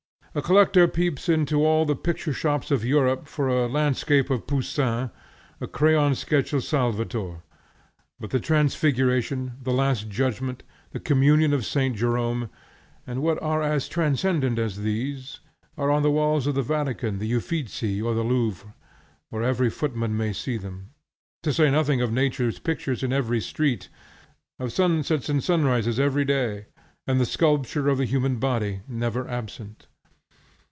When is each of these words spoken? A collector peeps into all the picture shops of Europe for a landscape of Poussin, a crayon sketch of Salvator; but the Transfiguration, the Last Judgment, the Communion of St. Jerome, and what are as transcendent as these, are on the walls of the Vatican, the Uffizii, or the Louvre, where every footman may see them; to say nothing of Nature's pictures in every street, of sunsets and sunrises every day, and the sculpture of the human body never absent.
A 0.33 0.41
collector 0.41 0.87
peeps 0.87 1.27
into 1.27 1.65
all 1.65 1.83
the 1.83 1.93
picture 1.93 2.31
shops 2.31 2.71
of 2.71 2.85
Europe 2.85 3.27
for 3.27 3.49
a 3.49 3.67
landscape 3.67 4.29
of 4.29 4.47
Poussin, 4.47 5.11
a 5.59 5.67
crayon 5.67 6.15
sketch 6.15 6.53
of 6.53 6.63
Salvator; 6.63 7.43
but 8.17 8.29
the 8.29 8.39
Transfiguration, 8.39 9.55
the 9.61 9.73
Last 9.73 10.07
Judgment, 10.07 10.63
the 10.93 11.01
Communion 11.01 11.51
of 11.53 11.65
St. 11.65 11.97
Jerome, 11.97 12.49
and 13.05 13.21
what 13.21 13.41
are 13.43 13.61
as 13.61 13.89
transcendent 13.89 14.57
as 14.57 14.77
these, 14.83 15.41
are 15.77 15.91
on 15.91 16.01
the 16.01 16.09
walls 16.09 16.47
of 16.47 16.55
the 16.55 16.61
Vatican, 16.63 17.19
the 17.19 17.33
Uffizii, 17.35 18.01
or 18.01 18.13
the 18.13 18.23
Louvre, 18.23 18.73
where 19.31 19.43
every 19.43 19.69
footman 19.69 20.15
may 20.15 20.31
see 20.31 20.55
them; 20.55 20.91
to 21.43 21.51
say 21.51 21.69
nothing 21.69 22.01
of 22.01 22.13
Nature's 22.13 22.57
pictures 22.57 23.03
in 23.03 23.11
every 23.11 23.41
street, 23.41 23.89
of 24.59 24.71
sunsets 24.71 25.27
and 25.27 25.43
sunrises 25.43 25.99
every 25.99 26.23
day, 26.23 26.67
and 27.05 27.19
the 27.19 27.25
sculpture 27.25 27.89
of 27.89 27.97
the 27.97 28.05
human 28.05 28.37
body 28.37 28.79
never 28.87 29.27
absent. 29.29 29.87